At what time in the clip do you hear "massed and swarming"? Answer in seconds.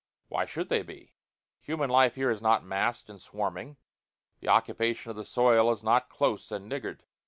2.65-3.77